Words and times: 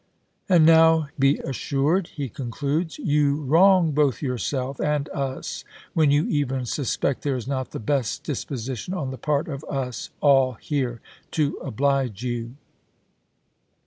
And 0.49 0.65
now 0.65 1.09
be 1.19 1.37
assured," 1.37 2.07
he 2.07 2.27
concludes," 2.27 2.97
you 3.13 3.43
wrong 3.43 3.91
both 3.91 4.19
yourself 4.19 4.79
and 4.81 5.07
us 5.09 5.63
when 5.93 6.09
you 6.09 6.25
even 6.25 6.65
suspect 6.65 7.21
there 7.21 7.35
is 7.35 7.47
not 7.47 7.69
the 7.69 7.77
best 7.79 8.23
disposition 8.23 8.95
on 8.95 9.11
the 9.11 9.19
part 9.19 9.47
of 9.47 9.63
us 9.65 10.09
all 10.19 10.53
here 10.53 11.01
to 11.33 11.55
oblige 11.63 12.23
you." 12.23 12.55